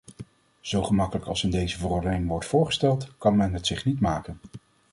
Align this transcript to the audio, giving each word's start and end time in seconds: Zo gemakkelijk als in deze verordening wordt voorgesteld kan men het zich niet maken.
Zo 0.61 0.83
gemakkelijk 0.83 1.27
als 1.27 1.43
in 1.43 1.49
deze 1.49 1.77
verordening 1.77 2.27
wordt 2.27 2.45
voorgesteld 2.45 3.17
kan 3.17 3.35
men 3.37 3.53
het 3.53 3.67
zich 3.67 3.85
niet 3.85 3.99
maken. 3.99 4.39